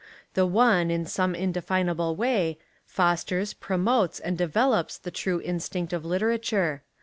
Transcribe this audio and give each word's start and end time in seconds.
The 0.33 0.47
one, 0.47 0.89
In 0.89 1.05
some 1.05 1.35
indefinable 1.35 2.15
way, 2.15 2.57
fosters, 2.87 3.53
promotes, 3.53 4.19
and 4.19 4.35
develops 4.35 4.97
the 4.97 5.11
true 5.11 5.37
in 5.37 5.59
stinct 5.59 5.93
of 5.93 6.03
literature. 6.03 6.81